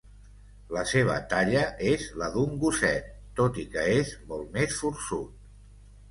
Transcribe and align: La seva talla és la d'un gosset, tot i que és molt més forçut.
La 0.75 0.83
seva 0.91 1.17
talla 1.33 1.65
és 1.89 2.07
la 2.21 2.29
d'un 2.35 2.55
gosset, 2.63 3.11
tot 3.41 3.59
i 3.65 3.65
que 3.75 3.83
és 3.97 4.15
molt 4.31 4.49
més 4.57 4.79
forçut. 4.79 5.37